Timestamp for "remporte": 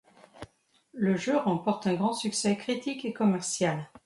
1.37-1.85